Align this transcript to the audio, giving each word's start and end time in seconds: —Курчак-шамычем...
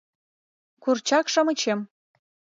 —Курчак-шамычем... 0.83 1.79